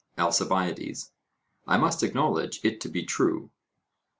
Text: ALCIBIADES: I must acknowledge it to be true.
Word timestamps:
ALCIBIADES: 0.17 1.11
I 1.67 1.77
must 1.77 2.01
acknowledge 2.01 2.59
it 2.65 2.81
to 2.81 2.89
be 2.89 3.03
true. 3.03 3.51